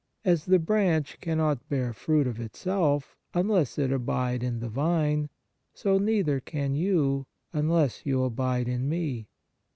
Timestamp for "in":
4.41-4.59, 8.67-8.89